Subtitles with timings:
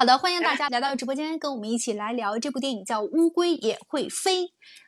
[0.00, 4.42] 好的，欢迎大家来到直播间，跟我们一起来聊这部电影，叫《乌龟也会飞》。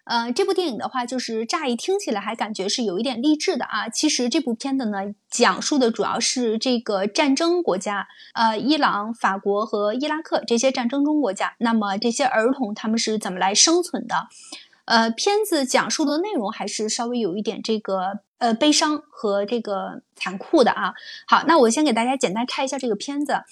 [0.05, 3.89] 呃，这部电影的话，就是乍一听起来还感觉是有一点励志的啊。
[3.89, 14.29] 其实这部片子呢，讲述的主要是这个战争国家，呃，伊朗、法国和伊拉克这些战争中国家，那么这些儿童他们是怎么来生存的？
[14.85, 18.21] 呃，片子讲述的内容还是稍微有一点这个。
[18.41, 20.95] 呃，悲伤和这个残酷的啊。
[21.27, 23.43] 好，那我先给大家简单拆一下这个片子。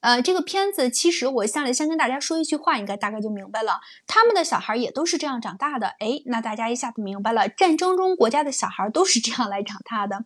[0.00, 3.80] 呃，这个片子其实我下来先跟大家说一句话，应该大概就明白了。
[4.06, 5.88] 他们的小孩也都是这样长大的。
[5.98, 10.24] 哎，那大家一下子明白了，战争中国家的小孩都是这样来长大的。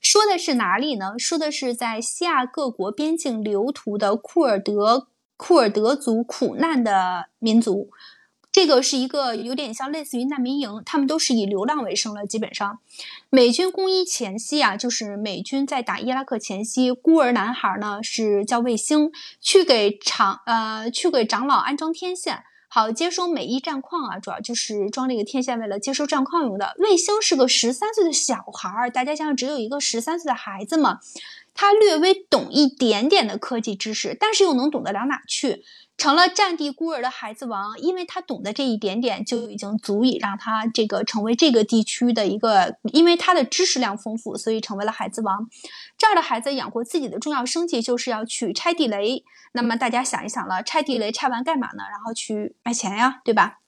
[0.00, 1.14] 说的是哪里呢？
[1.18, 7.90] 说的是在西亚各国边境流徒的库尔德库尔德族苦难的民族。
[8.54, 12.24] 这个是一个有点像类似于难民营，他们都是以流浪为生了。
[12.24, 12.78] 基本上，
[13.28, 26.76] 美军攻伊前夕啊，就是美军在打伊拉克前夕，孤儿男孩呢是叫卫星，去给长呃去给长老安装天线，好接收美伊战况啊，主要就是装这个天线为了接收战况用的。
[26.78, 31.00] 卫星是个十三岁的小孩儿，大家想想，只有一个十三岁的孩子嘛，
[31.54, 35.64] 他略微懂一点点的科技知识，但是又能懂得了哪去？
[35.96, 45.48] 成了战地孤儿的孩子王，因为他懂得这一点点，就已经足以让他这个成为这个地区的一个，因为他的知识量丰富，所以成为了孩子王。
[45.96, 49.24] 这儿的孩子养活自己的重要生计就是要去拆地雷。
[49.52, 51.84] 那么大家想一想了，拆地雷拆完干嘛呢？
[51.90, 53.60] 然后去卖钱呀，对吧？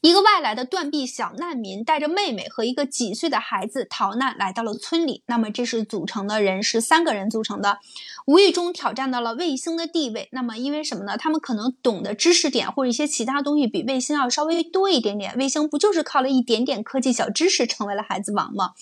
[0.00, 5.22] 一个外来的断臂小难民带着妹妹和一个几岁的孩子逃难来到了村里。
[5.26, 7.78] 那么这是组成的人是三个人组成的，
[8.26, 10.28] 无意中挑战到了卫星的地位。
[10.32, 11.16] 那么因为什么呢？
[11.16, 15.36] 他们可能懂的知识点或者一些其他东西比卫星要稍微多一点点。
[15.36, 18.72] 卫星不就是靠了一点点科技小知识成为了孩子王吗？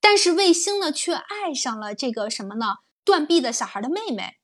[0.00, 2.76] 但是卫星呢却爱上了这个什么呢？
[3.04, 4.34] 断臂的小孩的妹妹，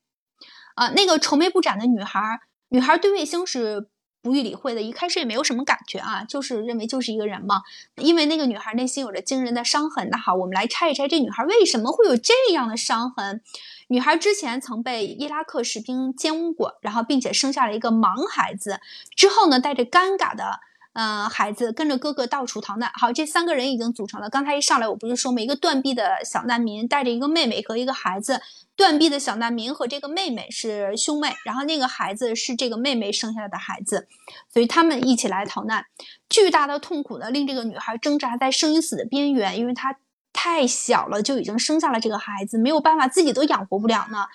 [0.77, 2.21] 啊，那个愁眉不展的女孩，
[2.69, 3.89] 女孩对卫星是。
[4.23, 7.63] 不予理会的，一开始也没有什么感觉啊，就是认为就是一个人嘛。
[7.97, 10.09] 因为那个女孩内心有着惊人的伤痕。
[10.11, 13.43] 那好，我们来拆一拆这女孩为什么会有这样的伤痕。
[13.89, 18.81] 女孩之前曾被伊拉克士兵奸污过，然后并且生下了一个盲孩子，
[19.17, 20.61] 之后呢，带着尴尬的。
[20.95, 22.91] 嗯，孩子跟着哥哥到处逃难。
[22.95, 24.29] 好，这三个人已经组成了。
[24.29, 25.41] 刚才一上来，我不是说吗？
[25.41, 28.41] 一个断臂的小难民带着一个妹妹和一个孩子。
[28.75, 34.09] 断臂的小难民和这个妹妹是兄妹，然后那个孩子是这个妹妹生下来的孩子，
[34.53, 35.85] 所以他们一起来逃难。
[36.29, 39.97] 巨大的痛苦呢，令这个女孩挣扎在生与死的边缘，因为她。
[40.33, 44.27] 太小了，就已经生下了这个孩子，没有办法，自己都养活不了呢。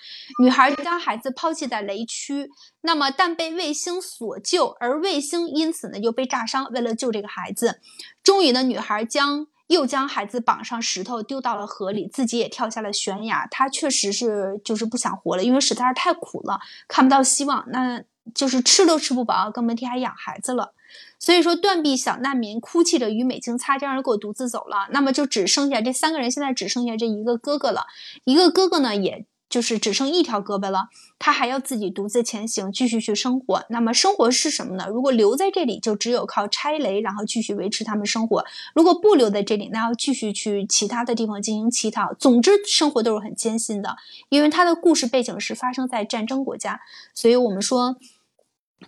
[0.42, 2.48] 女孩将孩子抛弃在雷区，
[2.82, 6.66] 那么但被卫星所救，而卫星因此呢又被炸伤。
[6.72, 7.80] 为了救这个孩子，
[8.22, 13.46] 终于呢，女孩将又将孩子绑上石头丢到了河里，自己也跳下了悬崖。
[13.50, 18.02] 她确实是就是不想活了，因为实在是太苦了，看不到希望，那
[18.34, 20.72] 就是吃都吃不饱，更别提还养孩子了。
[21.18, 24.88] 所以说，断臂小难民哭泣着与美军擦肩而过，独自走了。
[24.90, 27.86] 那么就只剩下这三个人，现在只剩下这一个哥哥了。
[28.24, 30.88] 一个哥哥呢，也就是只剩一条胳膊了，
[31.18, 33.64] 他还要自己独自前行，继续去生活。
[33.68, 34.86] 那么生活是什么呢？
[34.88, 42.14] 如果留在这里，就只有靠拆雷，然后继续维持他们生活；如果不留在这里，那要继续去其他的地方进行乞讨。
[42.14, 43.96] 总之，生活都是很艰辛的，
[44.28, 46.80] 因为他的故事背景是发生在战争国家，
[47.12, 47.96] 所以我们说。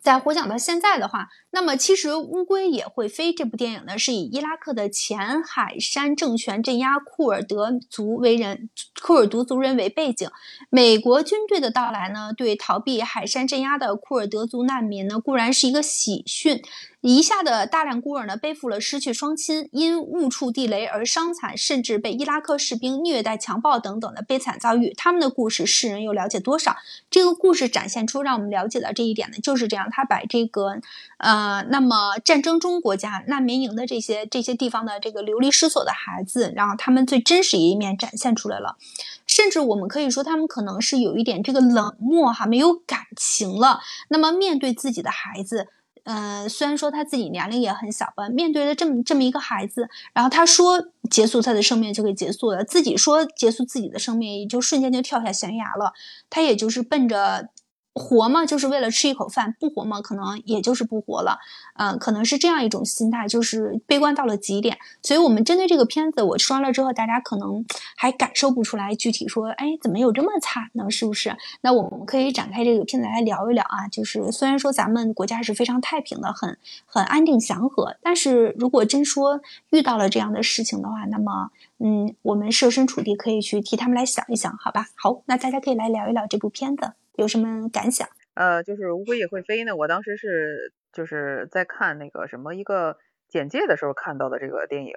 [0.01, 8.71] 在回想到现在的话，那么其实《乌龟也会飞》这部电影呢，是以伊拉克的前海山政权镇压库尔德族为人，
[9.03, 10.31] 库尔德族人为背景。
[10.71, 16.63] 美国军队的到来呢，对逃避海山镇压的库尔德族难民呢，固然是一个喜讯。
[17.03, 24.93] 一下的大量孤儿呢，背负了失去双亲、因误触地雷而伤残，甚至被伊拉克士兵虐待、强暴等等的悲惨遭遇。
[24.95, 26.77] 他们的故事，世人又了解多少？
[27.09, 29.89] 这个故事展现出让我们了解的这一点呢，就是这样。
[29.91, 30.83] 他把这个，
[31.21, 38.79] 呃，那么战争中国家难民营的这些这些地方的这个流离失所的孩子，然后他们最真实一面展现出来了。
[39.27, 43.81] 甚至我们可以说，他们可能是有一点这个冷漠哈，没有感情了。
[44.09, 45.69] 那么面对自己的孩子。
[46.05, 55.93] 嗯，虽然说他自己年龄也很小吧，面对了这么这么一个孩子，然后他说结束他的生命就给结束了，自己说结束自己的生命，也就瞬间就跳下悬崖了，
[56.31, 57.51] 他也就是奔着。
[57.93, 61.39] 活嘛，就是为了吃一口饭；不活嘛，可能也就是不活了。
[61.77, 64.79] 嗯，可能是这样一种心态，就是悲观到了极点。
[65.03, 67.65] 所以，我们针对这个片子，我刷了之后，大家可能
[67.97, 70.89] 还感受不出来具体说，哎，怎么有这么惨呢？
[70.91, 71.37] 是不是？
[71.63, 73.89] 那我们可以展开这个片子来聊一聊啊。
[73.89, 76.57] 就是虽然说咱们国家是非常太平的，很
[76.87, 79.41] 很安定祥和，但是如果真说
[79.71, 84.87] 遇到了这样的事情的话，那么，嗯，我们设身处地可以去替他们来想一想，好吧？
[84.95, 86.93] 好，那大家可以来聊一聊这部片子。
[87.21, 88.09] 有什么感想？
[88.33, 92.97] 呃，就是《乌龟也会飞》呢，我当时是就是在看那个什么一个
[93.29, 94.95] 简介的时候看到的这个电影，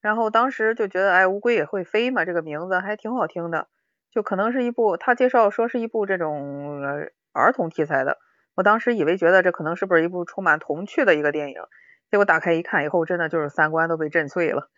[0.00, 3.68] 然后当时就觉得，哎，乌龟也会飞嘛，这个名字还挺好听的，
[4.10, 6.82] 就可能是一部他介绍说是一部这种
[7.30, 8.18] 儿童题材的，
[8.56, 11.62] 我当时以为觉得这可能是不是一部充满童趣的一个电影，
[12.10, 14.68] 结果打开一看以后，真的就是三观都被震碎了，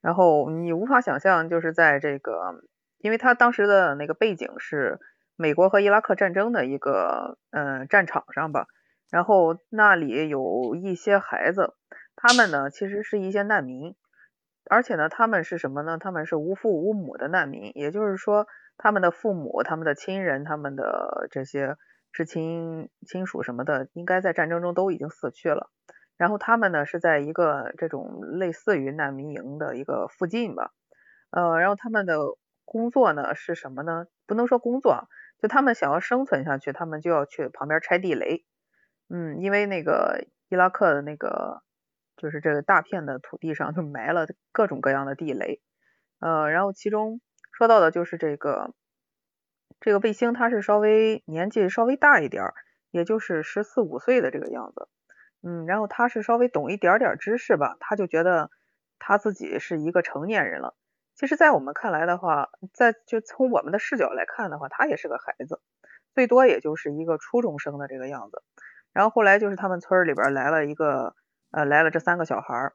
[0.00, 2.62] 然后你无法想象，就是在这个，
[2.96, 4.98] 因为他当时的那个背景是。
[5.40, 8.66] 美国和伊拉克战争的一个嗯战场上吧，
[9.10, 11.72] 然后那里有一些孩子，
[12.14, 13.96] 他们呢其实是一些难民，
[14.68, 15.96] 而且呢他们是什么呢？
[15.96, 18.46] 他们是无父无母的难民，也就是说
[18.76, 21.76] 他们的父母、他们的亲人、他们的这些
[22.12, 25.70] 至亲亲属什么的，应该在战争中都已经死去了。
[26.18, 30.72] 然后他们呢是在一个这种类似于难民营的一个附近吧，
[31.30, 32.18] 呃，然后他们的
[32.66, 34.04] 工作呢是什么呢？
[34.26, 35.08] 不能说工作。
[35.40, 38.44] 就他们想要生存下去，他们就要去旁边拆地雷，
[39.08, 41.62] 嗯，因为那个伊拉克的那个
[42.16, 45.62] 就是这个大片的土地上就埋了各种各样的地雷，
[46.18, 47.20] 呃，然后其中
[47.52, 48.74] 说到的就是这个
[49.80, 52.52] 这个卫星，他是稍微年纪稍微大一点，
[52.90, 54.88] 也就是十四五岁的这个样子，
[55.42, 58.50] 嗯，然后他是稍微懂一点点知识吧，他就觉得
[58.98, 60.74] 他自己是一个成年人了。
[61.20, 65.60] 其实，在我们看来的话，在就从我们的视角来看的话，他也是个孩子，
[66.14, 68.42] 最多也就是一个初中生的这个样子。
[68.94, 71.14] 然后后来就是他们村里边来了一个，
[71.50, 72.72] 呃，来了这三个小孩儿。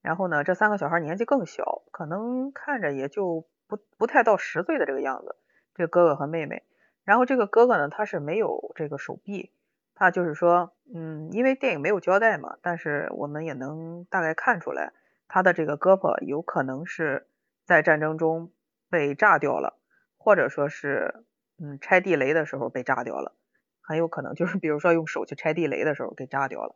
[0.00, 5.34] 然后呢，这三个小孩年纪更小，可能看着也就不不太到十岁的这个样子。
[5.74, 6.62] 这哥哥和妹妹。
[7.02, 9.50] 然后这个哥哥呢，他是没有这个手臂，
[9.96, 14.92] 他就是说，嗯，因为电影没有交代嘛，但是我们也能大概看出来，
[15.26, 17.26] 他的这个胳膊有可能是。
[17.68, 18.50] 在战争中
[18.88, 19.78] 被炸掉了，
[20.16, 21.26] 或者说是
[21.58, 23.36] 嗯拆地雷的时候被炸掉了，
[23.82, 26.74] 很有可能就是比如说用手去拆地雷的时候给炸掉了。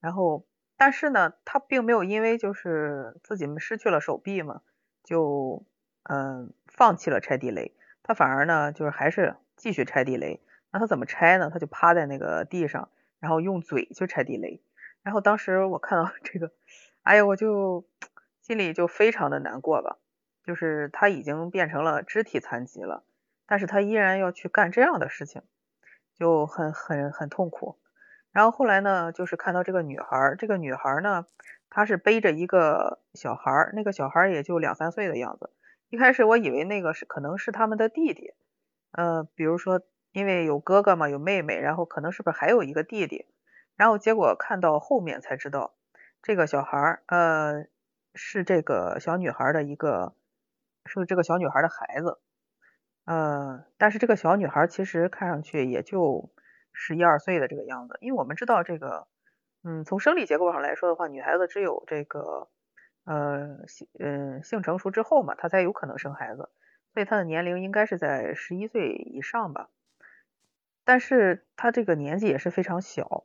[0.00, 0.44] 然后
[0.76, 4.62] 但是呢，他并没有因为就是自己失去了手臂嘛，
[5.04, 5.64] 就
[6.02, 7.72] 嗯放弃了拆地雷，
[8.02, 10.42] 他反而呢就是还是继续拆地雷。
[10.72, 11.48] 那他怎么拆呢？
[11.48, 12.90] 他就趴在那个地上，
[13.20, 14.60] 然后用嘴去拆地雷。
[15.04, 16.50] 然后当时我看到这个，
[17.04, 17.86] 哎呀，我就
[18.42, 19.98] 心里就非常的难过吧。
[20.44, 23.02] 就是他已经变成了肢体残疾了，
[23.46, 25.40] 但是他依然要去干这样的事情，
[26.18, 27.78] 就很很很痛苦。
[28.30, 31.24] 然后后来呢，就是看到这个女孩，这个女孩呢，
[31.70, 35.50] 她是背着一个小孩，那个小孩也就两三岁的样子。
[35.88, 38.34] 一开始我以为那个是可能是他们的弟弟，
[38.90, 39.80] 呃，比如说
[40.12, 43.26] 因为有哥哥嘛，有妹妹，然后可能是不是还有一个弟弟？
[43.76, 45.74] 然后结果看到后面才知道，
[46.20, 47.64] 这个小孩，呃，
[48.14, 50.12] 是这个小女孩的一个。
[50.86, 52.18] 是这个小女孩的孩子，
[53.04, 56.30] 呃，但是这个小女孩其实看上去也就
[56.72, 59.06] 十一二岁的这个样子，因为我们知道这个，
[59.62, 62.48] 嗯，从生理结构上来说的话，女孩子只有这个，
[63.04, 66.50] 呃，性，嗯，性成熟之后嘛，她才有可能生孩子，
[66.92, 69.70] 所以她的年龄应该是在十一岁以上吧，
[70.84, 73.24] 但是她这个年纪也是非常小，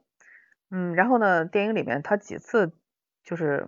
[0.72, 2.72] 嗯，然后呢，电影里面她几次
[3.24, 3.68] 就是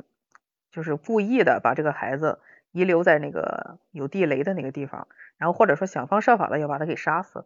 [0.72, 2.40] 就是故意的把这个孩子。
[2.72, 5.08] 遗留在那个有地雷的那个地方，
[5.38, 7.46] 然后或者说想方设法的要把他给杀死。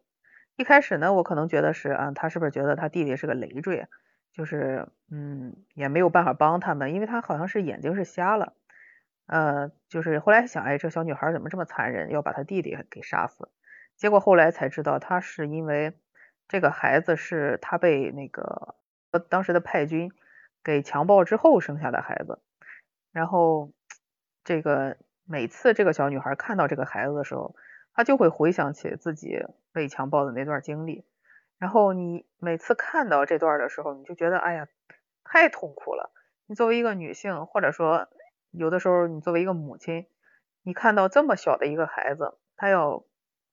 [0.55, 3.87] 一开始呢，我可能觉得是啊，他是不是觉得他弟弟是个累赘，
[4.31, 8.53] 就是嗯，也没有办法帮他们，因为他好像是眼睛是瞎了。
[9.27, 13.49] 呃，就是后来想，哎，这小女孩怎么这么残忍，要把他弟弟给杀死？
[13.97, 15.93] 结果后来才知道，他是因为
[16.47, 18.75] 这个孩子是他被那个
[19.29, 20.11] 当时的派军
[20.63, 22.39] 给强暴之后生下的孩子，
[23.11, 23.71] 然后
[24.43, 24.97] 这个。
[25.27, 27.55] 每次这个小女孩看到这个孩子的时候，
[27.93, 31.03] 她就会回想起自己被强暴的那段经历。
[31.57, 34.67] 然后你每次看到这段的时候，你就觉得哎呀，
[35.23, 36.11] 太痛苦了。
[36.45, 38.07] 你作为一个女性，或者说
[38.51, 40.05] 有的时候你作为一个母亲，
[40.61, 43.03] 你看到这么小的一个孩子，他要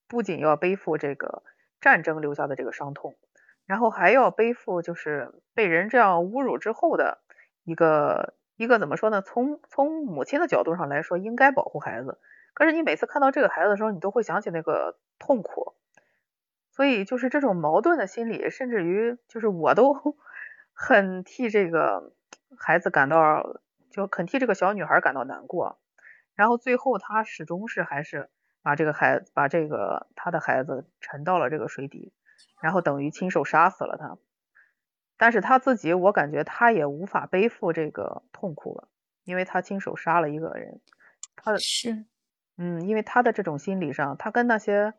[0.09, 1.43] 不仅要背负这个
[1.81, 3.17] 战争留下的这个伤痛，
[3.65, 7.23] 然后还要背负就是被人这样侮辱之后的
[7.65, 8.35] 一个。
[8.63, 9.23] 一个怎么说呢？
[9.23, 12.21] 从从母亲的角度上来说，应该保护孩子。
[12.55, 15.75] 可是你每次看到这个孩子的时候，你都会想起那个痛苦。
[16.71, 20.17] 所以就是这种矛盾的心理，甚至于就是我都
[20.73, 22.13] 很替这个
[22.57, 25.81] 孩子感到，就很替这个小女孩感到难过。
[26.37, 28.31] 然后最后他始终是还是
[28.63, 32.13] 把这个孩子，把这个他的孩子沉到了这个水底，
[32.63, 34.19] 然后等于亲手杀死了他。
[35.23, 38.89] 但是他自己，我感觉他也无法背负这个痛苦了，
[39.23, 40.81] 因为他亲手杀了一个人。
[41.37, 42.05] 他是，
[42.57, 44.95] 嗯，因为他的这种心理上，他跟那些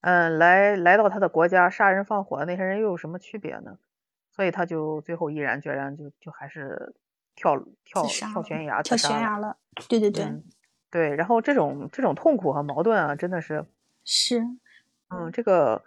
[0.00, 3.76] 嗯，来来到他的国家杀人放火那些人又有什么区别呢？
[4.30, 6.94] 所以他就最后毅然决然就就还是
[7.34, 9.58] 跳跳跳悬崖跳悬崖了。
[9.90, 10.42] 对对对，
[10.90, 11.14] 对。
[11.16, 13.66] 然后这种这种痛苦和矛盾啊，真的是
[14.06, 14.40] 是，
[15.10, 15.84] 嗯，这个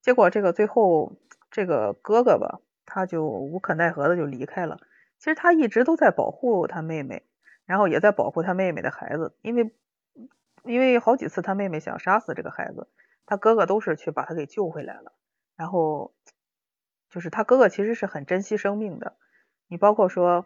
[0.00, 1.12] 结果这个最后
[1.50, 4.78] 这个哥哥吧，他就无可奈何的就离开了。
[5.18, 7.26] 其实他一直都在保护他妹妹，
[7.66, 9.74] 然后也在保护他妹妹的孩子，因为
[10.64, 12.88] 因为好几次他妹妹想杀死这个孩子，
[13.26, 15.12] 他哥哥都是去把他给救回来了，
[15.56, 16.14] 然后。
[17.08, 19.16] 就是他哥哥其实是很珍惜生命的，
[19.68, 20.44] 你包括说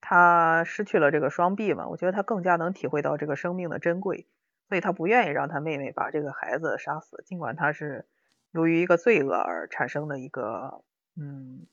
[0.00, 4.26] 他失去了这个双臂嘛，我觉得他更加能体会到这个生命的珍贵，
[4.68, 8.06] 所以他不愿意让他妹妹把这个孩子杀死，尽管他是
[8.52, 10.82] 由于一个罪恶而产生的一个
[11.18, 11.66] 嗯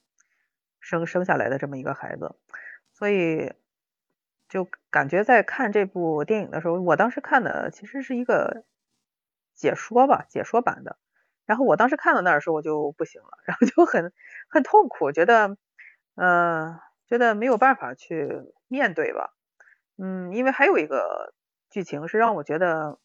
[0.80, 2.36] 生生下来的这么一个孩子，
[2.94, 3.54] 所以
[4.50, 8.66] 就感觉在看这部电影的时候，我当时看的其实是一个
[9.56, 10.98] 解说吧，解说版的。
[11.46, 14.12] 然后我当时看到那儿的时候我就不行了， 然后就很
[14.50, 15.58] 很痛苦，觉得，
[16.16, 19.34] 呃，觉得没有办法去面对吧，
[19.98, 21.34] 嗯，因为还有一个
[21.70, 23.00] 剧情是让我觉得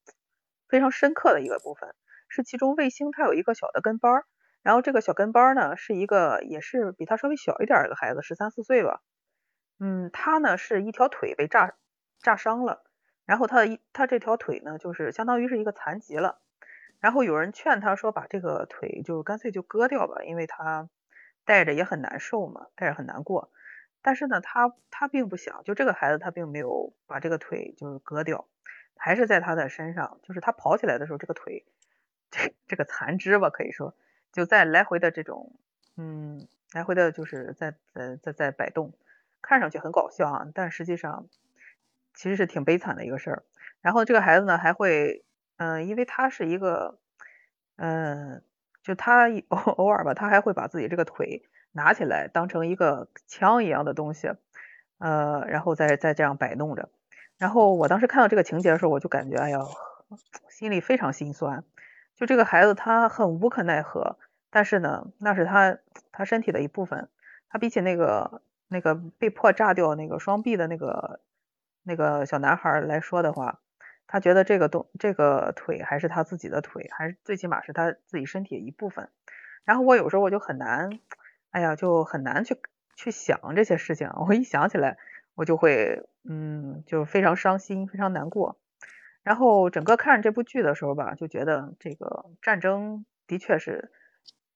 [0.68, 1.94] 非常深刻的一个部分，
[2.28, 4.25] 是其中卫星它有一个小的跟班儿，
[4.62, 9.00] 然后这个小跟班呢是一个也是比他稍微小一点的孩子，十三四岁吧，
[9.79, 11.75] 嗯，他呢是一条腿被炸
[12.21, 12.85] 炸伤了，
[13.26, 16.40] 然后他一他这条腿呢就是相当于是一个残疾了。
[17.00, 20.90] 然后有人劝他说：“把这个腿就干脆就割掉吧，因为他
[21.47, 23.50] 带着也很难受嘛，带着很难过。”
[24.02, 28.47] 但是呢，他他并不想，就这个孩子他并没有把这个腿就是割掉，
[28.99, 30.21] 还是在他的身上。
[30.23, 31.64] 就是他跑起来的时候，这个腿
[32.31, 33.95] 这 这个残肢吧，可以说
[34.32, 35.52] 就在来回的这种
[35.96, 38.92] 嗯来回的，就是在在在在摆动，
[39.42, 41.26] 看上去很搞笑啊，但实际上
[42.14, 43.44] 其实是挺悲惨的一个事儿。
[43.80, 45.25] 然后这个孩子呢还会。
[45.62, 46.99] 嗯，因为他是一个，
[47.76, 48.42] 嗯，
[48.82, 54.30] 就他偶 偶尔吧，他还会把自己这个腿拿起来当成一个枪一样的东西，
[54.96, 56.88] 呃，然后再再这样摆弄着。
[57.37, 59.58] 然后我当时看到这个情节的时候，我就感觉，哎呀，
[60.49, 61.62] 心里非常心酸。
[62.20, 64.18] 就这个孩子他很无可奈何，
[64.50, 65.78] 但是呢，那是他
[66.12, 67.08] 他身体的一部分。
[67.48, 71.20] 他比起那个那个被迫炸掉那个双臂的那个
[71.82, 73.60] 那个小男孩来说的话。
[74.06, 79.08] 他觉得这个东这个腿还是他自己的腿，还是最起码是他自己身体的一部分。
[79.64, 80.90] 然后我有时候我就很难，
[81.52, 82.60] 哎呀，就很难去
[82.96, 84.10] 去想这些事情。
[84.28, 84.98] 我一想起来，
[85.34, 88.60] 我就会嗯，就非常伤心，非常难过。
[89.22, 93.92] 然后整个看这部剧的时候吧，就觉得这个战争的确是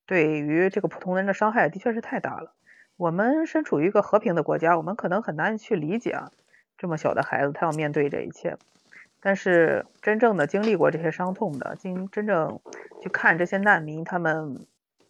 [0.06, 2.54] 对于这个普通人的伤害的确是太大了。
[2.96, 6.30] 我们身处于一个和平的国家，我们可能很难去理解啊，
[6.78, 8.56] 这么小的孩子他要面对这一切。
[9.20, 12.60] 但是真正的经历过这些伤痛的，经真正
[13.02, 14.66] 去看这些难民，他们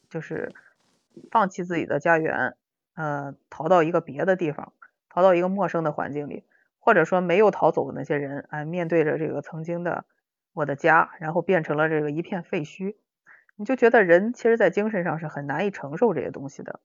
[0.08, 0.52] 就是
[1.30, 2.54] 放弃自己的家园，
[2.94, 4.72] 呃，逃到一个别的地方，
[5.08, 6.44] 逃到一个陌生的环境里，
[6.84, 10.04] 或者说没有逃走的那些人，哎，面对着这个曾经的
[10.52, 12.96] 我的家，然后变成了这个一片废墟，
[13.56, 16.80] 你就觉得人其实，在精神上是很难以承受这些东西的，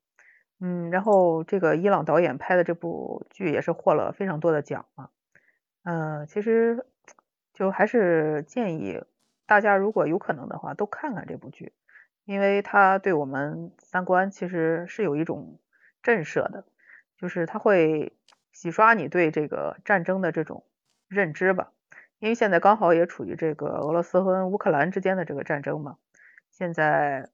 [0.60, 5.10] 嗯，然后这个伊朗导演拍的这部剧也是获了非常多的奖嘛，
[5.84, 6.86] 嗯，其实。
[7.52, 9.04] 就还是建议
[9.46, 11.74] 大家，如果有可能的话，都看看这部剧，
[12.24, 15.60] 因为它对我们三观其实是有一种
[16.02, 16.64] 震慑的，
[17.18, 18.14] 就是它会
[18.60, 20.66] 洗刷你对这个战争的这种
[21.08, 21.72] 认知吧。
[22.20, 25.96] 因为现在刚好也处于这个俄罗斯和乌克兰之间的这个战争嘛，
[26.52, 27.30] 现在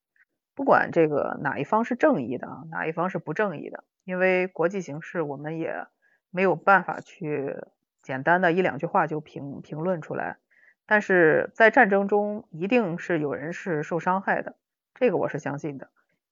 [0.54, 5.88] 不管这个哪一方是正义的，哪一方是不正义的，因为国际形势我们也
[6.30, 7.56] 没有办法去。
[8.04, 10.38] 简单的一两句话就评评论出来，
[10.86, 14.56] 但是在战争中一定是有人是受伤害的，
[14.94, 15.90] 这个我是相信的，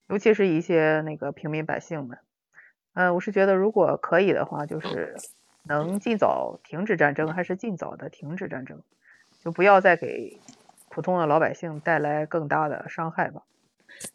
[0.07, 2.19] 尤其是一些那个平民百姓们，
[2.93, 5.15] 嗯，我是觉得如果可以的话，就是
[5.63, 8.81] 能尽早停止战争，还是尽早的停止战争，
[9.43, 10.39] 就不要再给
[10.89, 13.41] 普通的老百姓带来更大的伤害吧。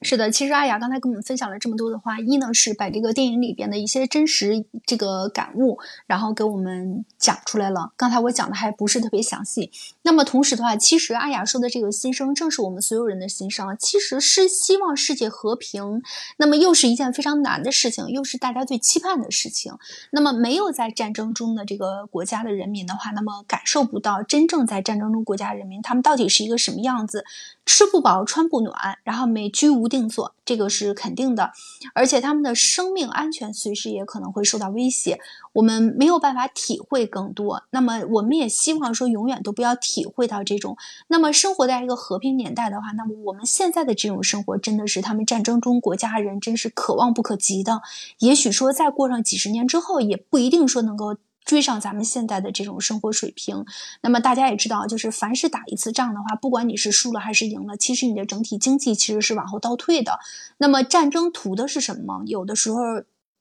[0.02, 7.92] 是的，其实阿雅刚才跟我们分享了这么多的话，一呢是把这个电影里边的一些真实这个感悟，然后给我们讲出来了。
[7.96, 9.70] 刚才我讲的还不是特别详细。
[10.02, 13.76] 那么同时的话，其实阿雅说的这个心声，正是我们所有人的心声。
[13.78, 16.02] 其实是希望世界和平，
[16.36, 19.72] 那么又是一件非常难的事情，又是大家最期盼的事情。
[20.10, 27.24] 那么没有在战争中的这个国家的人民的话，那么感受不到真正在战争中国家人民他们到底是一个什么样子。
[27.68, 31.52] 吃不饱穿不暖，然后每居无定所，这个是肯定的。
[31.94, 35.20] 而且他们的生命安全随时也可能会受到威胁，
[35.52, 37.64] 我们没有办法体会更多。
[37.68, 40.78] 那么我们也希望说永远都不要体会到这种。
[41.08, 47.82] 那么生活在一个和平年代的话，那么我们现在的这种生活真的是他们战争中国家人真是可望不可及的。
[48.20, 51.18] 也许说再过上几十年之后，也不一定说能够。
[51.48, 53.64] 追上咱们现在的这种生活水平，
[54.02, 60.20] 那么大家也知道，就是凡是打一次仗的话，不管你是输了还是赢了，其实你的整体经济其实是往后倒退的。
[60.58, 62.22] 那么战争图的是什么？
[62.26, 62.80] 有的时候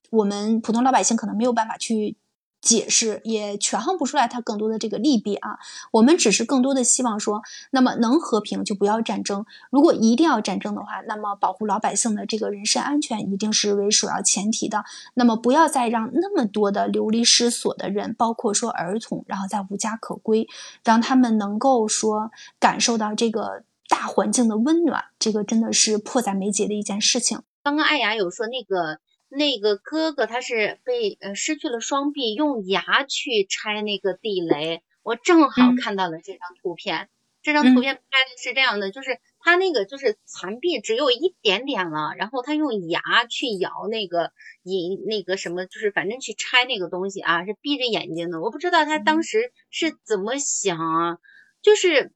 [0.09, 2.15] 我们普通老百姓可能没有办法去。
[2.61, 5.59] 解释也权衡不出来它更多的这个利弊啊，
[5.91, 14.83] 我们只是更多的希望说，那么能和平就不要战争，如果一定要战争的话，那么保护老百姓的这个人身安全一定是为首要前提的，
[15.13, 20.47] 那么不要再让那么多的流离失所的人，包括说儿童，然后再无家可归，
[20.83, 27.41] 让他们能够说感受到这个大环境的温暖，这个真的是迫在眉睫的一件事情。
[27.63, 28.99] 刚刚艾雅有说那个。
[29.29, 34.81] 那个哥哥他是被呃失去了双臂，用牙去拆那个地雷。
[35.03, 37.09] 我正好看到了这张图片，
[37.41, 44.31] 这张图片拍的是这样的，就是他那个就是残臂只有一点点了，然后他用牙去咬那个
[44.63, 48.41] 引那个什么，就是反正去拆那个东西啊，是闭着眼睛的。
[48.41, 51.17] 我不知道他当时是怎么想啊，
[51.61, 52.11] 就是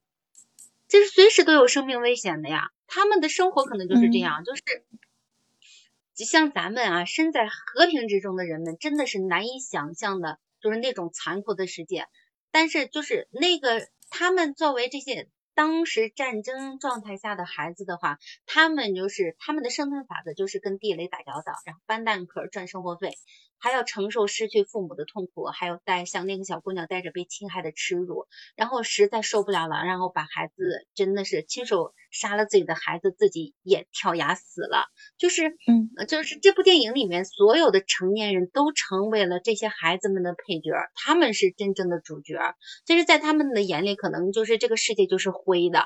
[0.88, 4.62] 就是随时都有生命危险的呀，他们的生活可能就是这样，就是。
[6.26, 12.08] 像咱们啊，身在和平之中的人们，真的是难以想象的，就是那种残酷的世界。
[12.52, 23.14] 但是，就是那个他们作为这些当时战争状态下的孩子的话，他们就是他们的生存法则就是跟地雷打交道，然后搬蛋壳赚生活费。
[23.62, 28.26] 还要承受失去父母的痛苦，还有带像那个小姑娘带着被侵害的耻辱，
[28.56, 34.88] 然后实在受不了了，然后把孩子真的是亲手杀了自己的孩子，自己也跳崖死了。
[35.18, 42.56] 就是，嗯，就是这部电影里面所有的成年人都成为了这些孩子们的配角，他们是真正的主角。
[42.86, 45.86] 其实，在他们的眼里，可能就是这个世界就是灰的。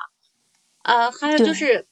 [0.82, 1.88] 呃，还有就是，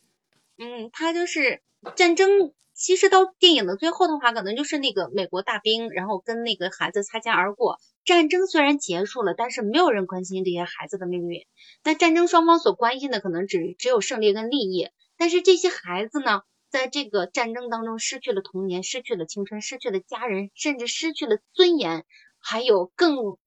[0.57, 1.61] 嗯，他就是
[1.97, 2.53] 战争。
[2.73, 7.79] 其实到电影的最后的话，可能就是那个美国大兵，然后跟那个孩子擦肩而过。
[8.03, 11.45] 战争虽然结束了，但是没有人关心这些孩子的命运。
[11.83, 14.89] 那战争双方所关心的可能只只有胜利跟利益。
[15.15, 22.05] 但是这些孩子呢，在这个战争当中失去了童年，失去了青春，失去了家人，甚至失去了尊严。
[22.39, 23.37] 还有更，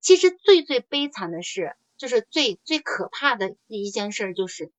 [0.00, 4.70] 其实最最悲惨的是，就是最最可怕的一件事，就是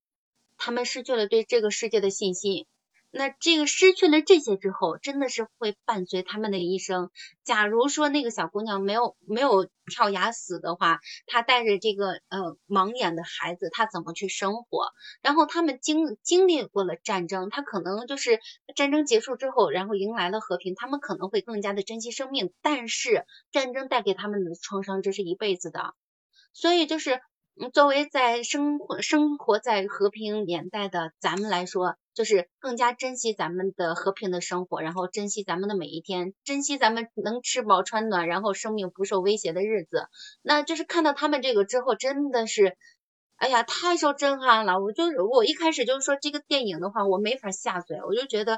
[0.55, 2.67] 他们失去了对这个世界的信心。
[3.17, 7.11] 那这个失去了这些之后，真的是会伴随他们的一生。
[7.45, 14.91] 假如说那个小姑娘没有没有跳崖死的话，她带着这个呃盲眼的孩子，她怎么去生活？
[15.21, 18.41] 然后他们经经历过了战争，他可能就是
[18.75, 22.51] 战争结束之后，然后迎来了和平，他们可能会更加的珍惜生命。
[22.61, 25.93] 但是战争带给他们的创伤，这是一辈子的。
[26.51, 27.21] 所以就是。
[27.71, 40.07] 作为在生活生活在和平年代的咱们来说，就是更加珍惜咱们的和平的生活，然后珍惜咱们的每一天，珍惜咱们能吃饱穿暖，然后生命不受威胁的日子。
[40.41, 42.75] 那就是看到他们这个之后，真的是，
[43.35, 44.79] 哎呀，太受震撼了。
[44.79, 48.57] 我就我一开始就是说这个电影的话，我没法下嘴，我就觉得。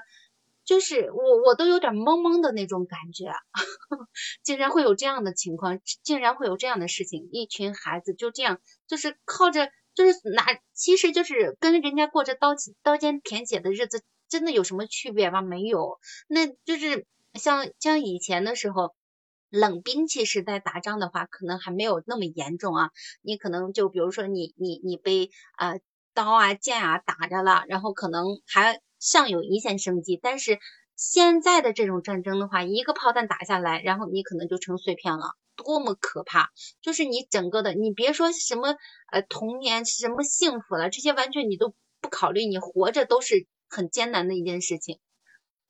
[0.67, 3.31] 就是我，我都有点懵懵的那种感觉，
[4.43, 12.49] 竟然会有这样的情况，竟然会有这样的事情，一群孩子就这样，就是靠着，就是拿，其实就是跟人家过着刀
[12.83, 15.41] 刀尖舔血的日子，真的有什么区别吗？
[15.41, 18.93] 没有，那就是像像以前的时候，
[19.49, 25.73] 冷兵器时代打仗的话，可能还没有那么严重啊，你可能就比如说你你你被啊
[26.13, 28.79] 刀啊剑啊打着了，然后可能还。
[28.99, 30.57] 尚有一线生机，但是
[30.95, 36.51] 现在的这种战争的话，一个炮弹打下来，然后你可能就成碎片了，多么可怕！
[36.81, 38.77] 就是你整个的，你别说什么
[39.11, 44.99] 呃童年什么幸福了，这些完全你都不考虑，你活着都是很艰难的一件事情。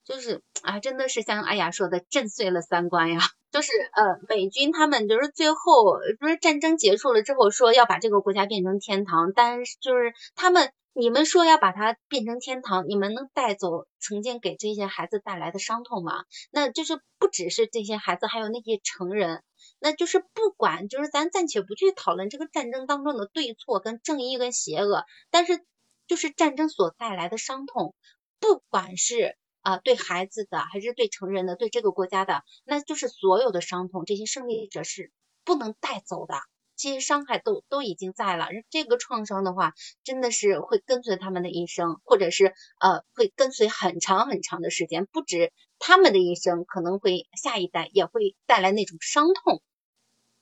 [0.03, 3.19] 就是啊，真的是像阿雅说的，震碎了三观呀。
[3.57, 10.71] 就是呃，美军他们就是最后不是战争结束了之后说要把这个国家变成天堂，但是就是他们。
[10.99, 16.23] 你们说要把它变成天堂，你们能带走曾经给这些孩子带来的伤痛吗？
[16.49, 19.43] 那就是不只是这些孩子，还有那些成人。
[19.77, 25.63] 那就是不管，就是咱暂且不去讨论这个战争当中的对错跟正义跟邪恶，但是
[26.07, 27.93] 就是战争所带来的伤痛，
[28.39, 29.37] 不管是
[29.67, 35.11] 啊对孩子的，还是对成人的，对这个国家的，那就是所有的伤痛，这些胜利者是
[35.43, 36.35] 不能带走的。
[36.77, 39.73] 这些伤害都都已经在了，这个创伤的话，
[40.05, 49.61] 真的是会跟随他们的一生，或者是呃会跟随很长很长的时间，不止他们的一生，可能会下一代也会带来那种伤痛。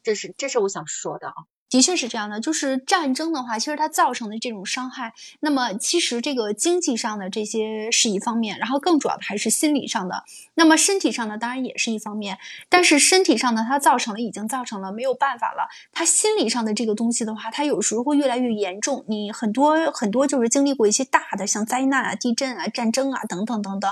[0.03, 1.33] 这是这是我想说的啊。
[1.75, 5.11] 的确是这样的，就是战争的话，其实它造成的这种伤害，
[5.41, 10.23] 那么其实这个经济上的这些是一方面，然后更主要的还是心理上的。
[10.53, 12.37] 那么身体上的当然也是一方面，
[12.69, 15.67] 但是身体上的它造成了已经造成了没有办法了。
[15.91, 19.03] 它心理上的这个东西的话，它有时候会越来越严重。
[19.09, 23.91] 你很多很多就是经历过一些大的像灾难啊、地震啊、战争啊等等等等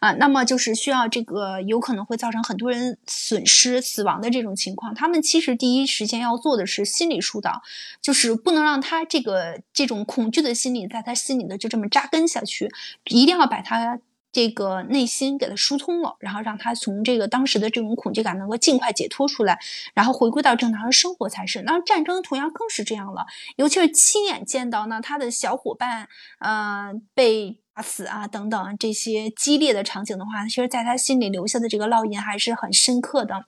[0.00, 4.94] 啊，那么就是需要这个有可能会造成很多人损失、死亡的这种情况。
[4.94, 7.13] 他们其实第一时间要做的是心理。
[7.20, 7.62] 疏导
[8.00, 12.70] 就是不能让他这个这种恐惧的心理在他心里的就这么扎根下去，
[13.04, 13.98] 一定要把他
[14.32, 19.60] 这个内心给他疏通了，然后让他从这个当时的这种恐惧感能够尽快解脱出来，
[19.94, 21.62] 然后回归到正常的生活才是。
[21.62, 26.08] 那战争同样更是这样了，尤其是亲眼见到呢他的小伙伴
[26.40, 33.46] 呃被打死啊等等这些激烈的场景的话，其实在他心里留下的这个烙印还是很深刻的。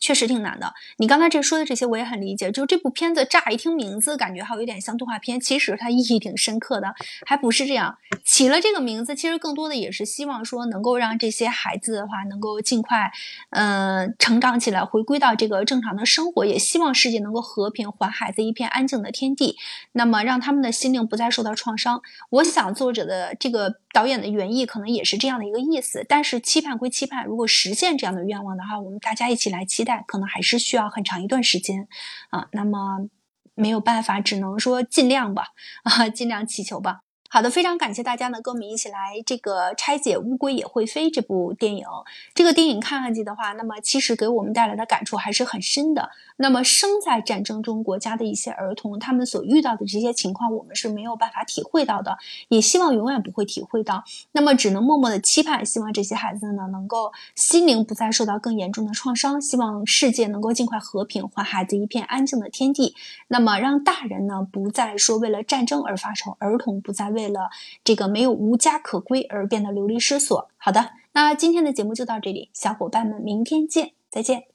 [0.00, 0.72] 确实挺难的。
[0.96, 2.50] 你刚才这说的这些，我也很理解。
[2.50, 6.94] 就这部片子，乍一听名字，感觉还有点像动画片，其实它意义挺深刻的。
[7.26, 13.12] 还不是这样，起了这个名字，其实更多的也是希望说，能够让这些孩子的话，能够尽快，
[13.50, 16.46] 嗯，成长起来，回归到这个正常的生活。
[16.46, 19.56] 也希望世界能够和平，还孩子一片安静的天地。
[19.92, 22.00] 那么，让他们的心灵不再受到创伤。
[22.30, 26.04] 我想，作者的这个导演的原意可能也是这样的一个意思。
[26.08, 30.04] 但是，期盼归期盼，如果实现这样的愿望的话，我们大家一起来期待。
[30.06, 31.88] 可能还是需要很长一段时间
[32.30, 33.08] 啊，那么
[33.54, 35.48] 没有办法，只能说尽量吧，
[35.82, 37.02] 啊，尽量祈求吧。
[37.32, 41.86] 好的，非常感谢大家呢，跟我们一起来这个拆解《乌龟也会飞》这部电影。
[42.34, 46.10] 这个电影看上去的话，那么其实给我们带来的感触还是很深的。
[46.38, 54.02] 那么生在战争中国家的一些儿童，他们所遇到的这些情况，我们是没有办法体会到的，也希望永远不会体会到。
[54.32, 62.96] 那么只能默默的期盼，希望这些孩子呢，能够心灵不再受到更严重的创伤，希望世界能够尽快和平，还孩子一片安静的天地。
[63.28, 67.50] 那么让大人呢，不再说为了战争而发愁，儿童不再为为了
[67.84, 70.48] 这个没有无家可归而变得流离失所。
[70.56, 74.50] 好的，那今天的节目就到这里，小伙伴们，明天见，再见。